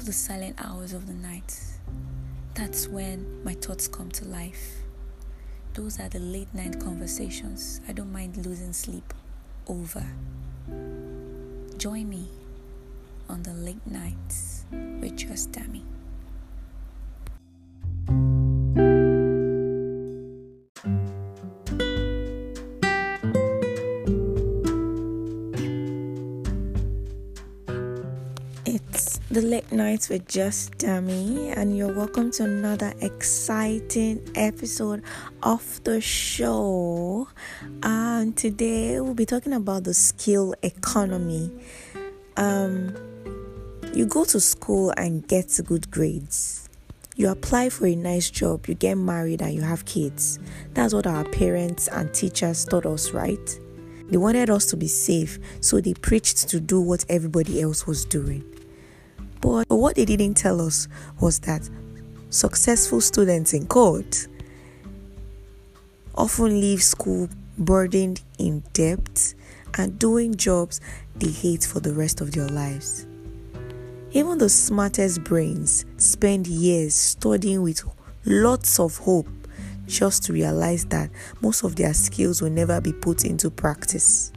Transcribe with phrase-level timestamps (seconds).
[0.00, 1.60] love the silent hours of the night.
[2.54, 4.76] That's when my thoughts come to life.
[5.74, 9.12] Those are the late night conversations I don't mind losing sleep
[9.66, 10.02] over.
[11.76, 12.30] Join me
[13.28, 15.84] on the late nights with Just Dammy.
[29.80, 35.02] Nights with Just Dammy, and you're welcome to another exciting episode
[35.42, 37.26] of the show.
[37.82, 41.50] And today we'll be talking about the skill economy.
[42.36, 42.94] Um,
[43.94, 46.68] you go to school and get good grades.
[47.16, 50.38] You apply for a nice job, you get married, and you have kids.
[50.74, 53.58] That's what our parents and teachers taught us, right?
[54.10, 58.04] They wanted us to be safe, so they preached to do what everybody else was
[58.04, 58.44] doing.
[59.40, 60.88] But what they didn't tell us
[61.20, 61.68] was that
[62.30, 64.26] successful students in court
[66.14, 67.28] often leave school
[67.58, 69.34] burdened in debt
[69.78, 70.80] and doing jobs
[71.16, 73.06] they hate for the rest of their lives.
[74.12, 77.82] Even the smartest brains spend years studying with
[78.24, 79.28] lots of hope
[79.86, 84.32] just to realize that most of their skills will never be put into practice.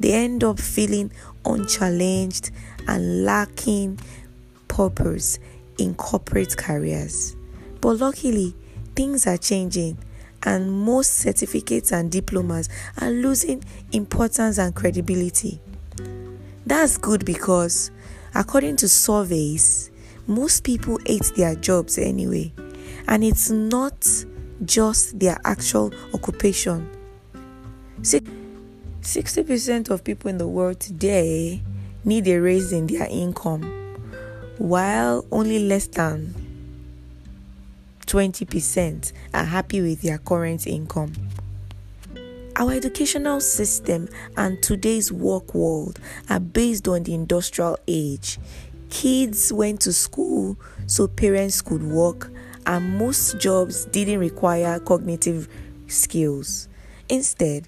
[0.00, 1.12] They end up feeling
[1.44, 2.50] unchallenged
[2.88, 4.00] and lacking
[4.80, 5.38] purpose
[5.76, 7.36] in corporate careers.
[7.82, 8.54] But luckily,
[8.96, 9.98] things are changing,
[10.44, 15.60] and most certificates and diplomas are losing importance and credibility.
[16.64, 17.90] That's good because,
[18.34, 19.90] according to surveys,
[20.26, 22.50] most people hate their jobs anyway,
[23.06, 24.08] and it's not
[24.64, 26.88] just their actual occupation.
[28.00, 31.62] 60% of people in the world today
[32.02, 33.62] need a raise in their income,
[34.60, 36.34] while only less than
[38.06, 41.14] 20% are happy with their current income.
[42.56, 45.98] Our educational system and today's work world
[46.28, 48.38] are based on the industrial age.
[48.90, 52.30] Kids went to school so parents could work,
[52.66, 55.48] and most jobs didn't require cognitive
[55.86, 56.68] skills.
[57.08, 57.66] Instead,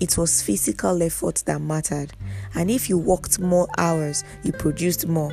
[0.00, 2.12] it was physical effort that mattered,
[2.56, 5.32] and if you worked more hours, you produced more.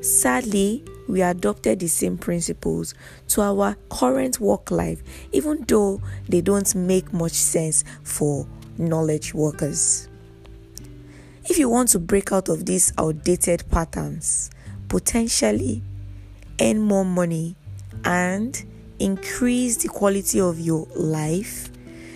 [0.00, 2.94] Sadly, we adopted the same principles
[3.28, 10.08] to our current work life, even though they don't make much sense for knowledge workers.
[11.44, 14.50] If you want to break out of these outdated patterns,
[14.88, 15.82] potentially
[16.60, 17.56] earn more money,
[18.04, 18.64] and
[18.98, 21.70] increase the quality of your life,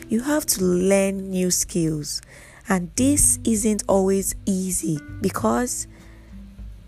[0.09, 2.21] you have to learn new skills.
[2.69, 5.87] And this isn't always easy because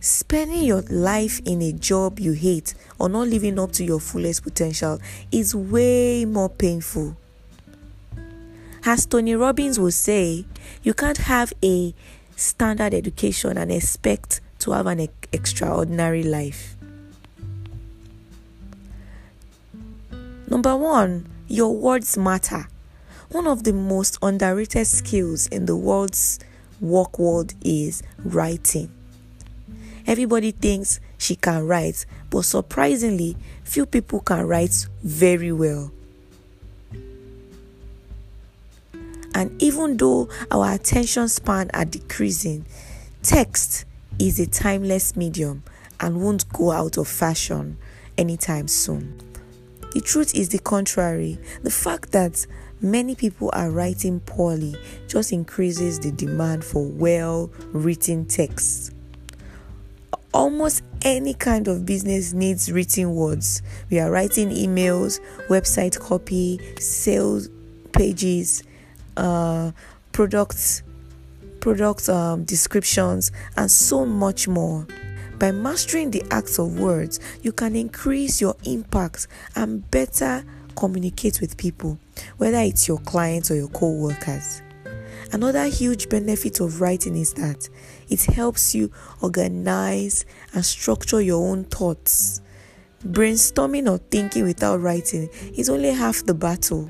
[0.05, 4.43] spending your life in a job you hate or not living up to your fullest
[4.43, 5.01] potential
[5.33, 7.17] is way more painful.
[8.85, 10.45] As Tony Robbins would say,
[10.83, 11.95] you can't have a
[12.37, 16.77] standard education and expect to have an extraordinary life.
[20.51, 22.69] Number one, your words matter.
[23.31, 26.41] One of the most underrated skills in the world's
[26.79, 28.91] work world is writing.
[30.07, 35.91] Everybody thinks she can write, but surprisingly, few people can write very well.
[39.35, 42.67] And even though our attention span are decreasing,
[43.23, 43.85] text
[44.19, 45.63] is a timeless medium
[46.01, 47.77] and won't go out of fashion
[48.17, 49.19] anytime soon.
[49.93, 51.39] The truth is the contrary.
[51.63, 52.47] The fact that
[52.81, 54.77] many people are writing poorly
[55.09, 58.91] just increases the demand for well written texts.
[60.35, 63.63] Almost any kind of business needs written words.
[63.89, 67.49] We are writing emails, website copy, sales
[67.93, 68.65] pages,
[69.17, 69.71] uh,
[70.11, 70.83] products,
[71.61, 74.89] product um, descriptions, and so much more.
[75.39, 80.45] By mastering the acts of words, you can increase your impact and better
[80.75, 81.97] communicate with people,
[82.39, 84.64] whether it's your clients or your co workers.
[85.35, 87.69] Another huge benefit of writing is that
[88.09, 92.41] it helps you organize and structure your own thoughts.
[93.05, 96.89] Brainstorming or thinking without writing is only half the battle.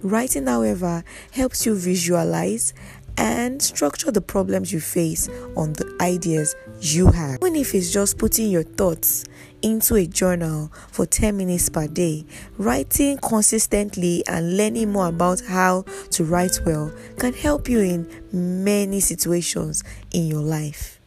[0.00, 2.72] Writing, however, helps you visualize
[3.18, 7.40] and structure the problems you face on the ideas you have.
[7.42, 9.26] Even if it's just putting your thoughts
[9.62, 12.24] into a journal for 10 minutes per day,
[12.58, 19.00] writing consistently and learning more about how to write well can help you in many
[19.00, 19.82] situations
[20.12, 21.00] in your life.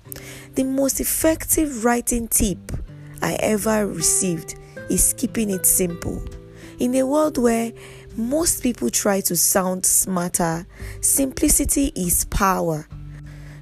[0.56, 2.72] The most effective writing tip
[3.22, 4.56] I ever received
[4.90, 6.24] is keeping it simple.
[6.80, 7.72] In a world where
[8.18, 10.66] most people try to sound smarter,
[11.02, 12.88] simplicity is power.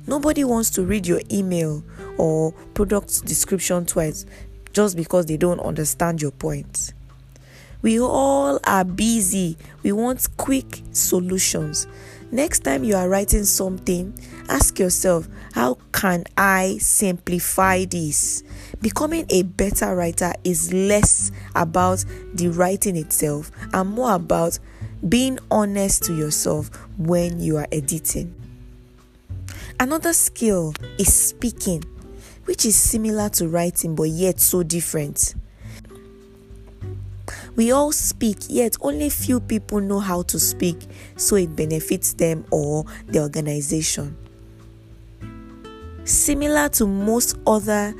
[0.06, 1.84] Nobody wants to read your email
[2.18, 4.26] or product description twice
[4.74, 6.94] just because they don't understand your point.
[7.82, 9.58] We all are busy.
[9.84, 11.86] We want quick solutions.
[12.32, 14.18] Next time you are writing something,
[14.50, 18.44] ask yourself, how can I simplify this?
[18.82, 22.04] Becoming a better writer is less about
[22.34, 24.58] the writing itself and more about
[25.08, 28.34] being honest to yourself when you are editing.
[29.80, 31.84] Another skill is speaking,
[32.46, 35.36] which is similar to writing but yet so different.
[37.56, 40.78] We all speak, yet only few people know how to speak
[41.18, 44.18] so it benefits them or the organization.
[46.04, 47.94] Similar to most other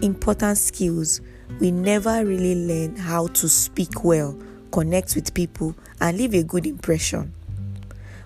[0.00, 1.20] important skills,
[1.60, 4.38] we never really learn how to speak well,
[4.70, 7.34] connect with people, and leave a good impression.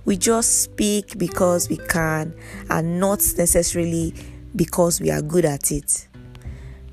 [0.05, 2.35] We just speak because we can
[2.71, 4.15] and not necessarily
[4.57, 6.09] because we are good at it.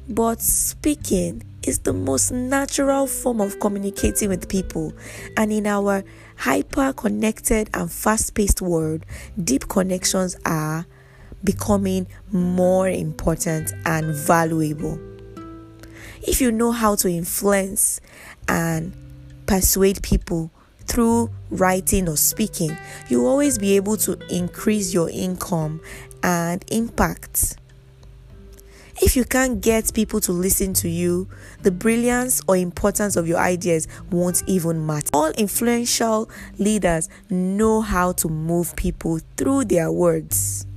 [0.08, 4.94] But speaking is the most natural form of communicating with people,
[5.38, 6.04] and in our
[6.36, 9.06] hyper connected and fast paced world,
[9.42, 10.86] deep connections are
[11.44, 15.00] becoming more important and valuable.
[16.22, 18.02] If you know how to influence
[18.48, 18.94] and
[19.46, 20.52] persuade people
[20.88, 22.78] through writing or speaking,
[23.10, 25.82] you'll always be able to increase your income
[26.22, 27.58] and impact.
[29.02, 31.28] If you can't get people to listen to you,
[31.64, 35.10] the brilliance or importance of your ideas won't even matter.
[35.14, 40.68] All influential leaders know how to move people through their words.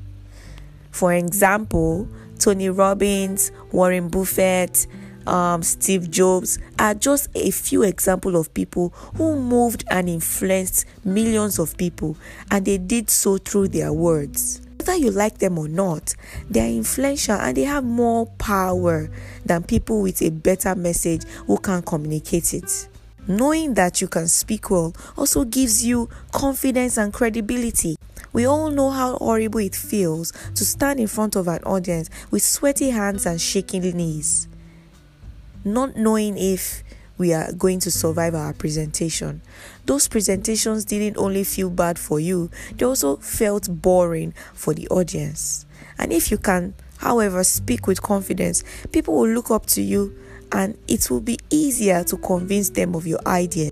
[0.91, 2.09] For example,
[2.39, 4.87] Tony Robbins, Warren Buffett,
[5.27, 11.59] um, Steve Jobs are just a few examples of people who moved and influenced millions
[11.59, 12.17] of people,
[12.51, 14.61] and they did so through their words.
[14.79, 16.15] Whether you like them or not,
[16.49, 19.11] they are influential and they have more power
[19.45, 22.89] than people with a better message who can communicate it.
[23.27, 27.97] Knowing that you can speak well also gives you confidence and credibility.
[28.33, 32.43] We all know how horrible it feels to stand in front of an audience with
[32.45, 34.47] sweaty hands and shaking knees
[35.67, 36.83] not knowing if
[37.19, 39.43] we are going to survive our presentation.
[39.85, 45.67] Those presentations didn't only feel bad for you, they also felt boring for the audience.
[45.99, 50.17] And if you can, however, speak with confidence, people will look up to you
[50.53, 53.71] and it will be easier to convince them of your idea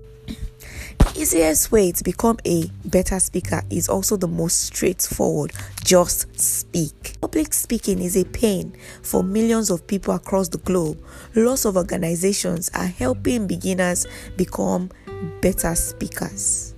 [1.17, 5.51] easiest way to become a better speaker is also the most straightforward
[5.83, 7.04] just speak.
[7.25, 11.03] Public speaking is a pain for millions of people across the globe.
[11.33, 14.05] Lots of organizations are helping beginners
[14.37, 14.91] become
[15.41, 16.75] better speakers.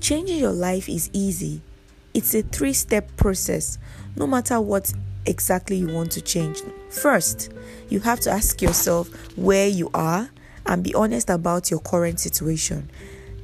[0.00, 1.60] Changing your life is easy,
[2.14, 3.76] it's a three step process,
[4.16, 4.90] no matter what
[5.26, 6.62] exactly you want to change.
[6.88, 7.52] First,
[7.90, 10.30] you have to ask yourself where you are
[10.64, 12.88] and be honest about your current situation.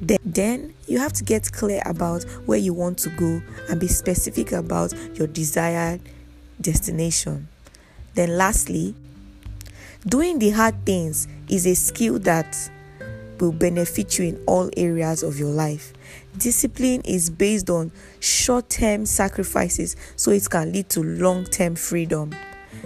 [0.01, 4.51] Then you have to get clear about where you want to go and be specific
[4.51, 6.01] about your desired
[6.61, 7.47] destination.
[8.15, 8.95] Then, lastly,
[10.05, 12.69] doing the hard things is a skill that
[13.39, 15.93] will benefit you in all areas of your life.
[16.37, 22.33] Discipline is based on short term sacrifices so it can lead to long term freedom.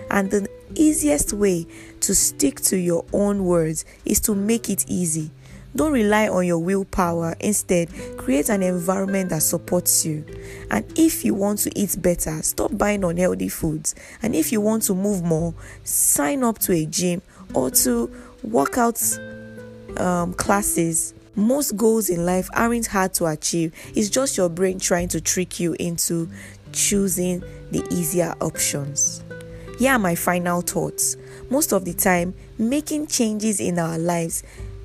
[0.09, 1.65] And the easiest way
[2.01, 5.31] to stick to your own words is to make it easy.
[5.75, 7.35] Don't rely on your willpower.
[7.39, 10.25] Instead, create an environment that supports you.
[10.69, 13.95] And if you want to eat better, stop buying unhealthy foods.
[14.21, 15.53] And if you want to move more,
[15.83, 17.21] sign up to a gym
[17.53, 18.11] or to
[18.43, 19.01] workout
[19.97, 21.13] um, classes.
[21.35, 25.59] Most goals in life aren't hard to achieve, it's just your brain trying to trick
[25.59, 26.29] you into
[26.71, 29.23] choosing the easier options.
[29.79, 31.17] Here are my final thoughts.
[31.49, 34.43] Most of the time, making changes in our lives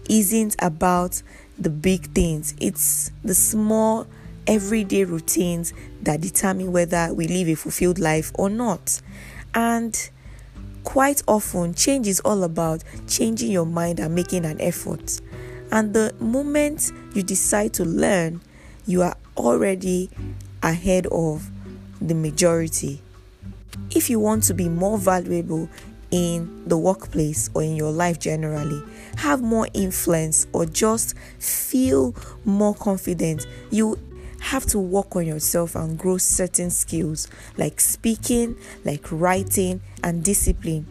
[0.09, 1.23] isn't about
[1.59, 4.07] the big things, it's the small
[4.47, 5.73] everyday routines
[6.03, 9.01] that determine whether we live a fulfilled life or not.
[9.55, 10.11] And
[10.85, 15.21] quite often, change is all about changing your mind and making an effort.
[15.71, 18.41] And the moment you decide to learn,
[18.87, 20.11] you are already
[20.63, 21.51] ahead of
[22.01, 23.03] the majority.
[23.91, 25.69] If you want to be more valuable
[26.11, 28.83] in the workplace or in your life generally,
[29.17, 33.99] have more influence or just feel more confident, you
[34.41, 40.87] have to work on yourself and grow certain skills like speaking, like writing, and discipline.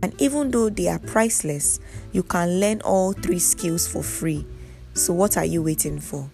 [0.00, 1.80] And even though they are priceless,
[2.12, 4.46] you can learn all three skills for free.
[4.94, 6.30] So, what are you waiting for?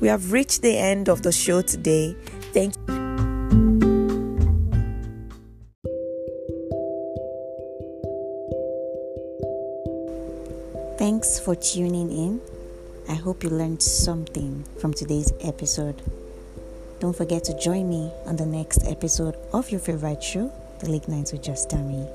[0.00, 2.16] We have reached the end of the show today.
[2.52, 3.03] Thank you.
[10.96, 12.40] Thanks for tuning in.
[13.08, 16.00] I hope you learned something from today's episode.
[17.00, 21.08] Don't forget to join me on the next episode of your favorite show, The Late
[21.08, 22.06] Nights with Just Dammy.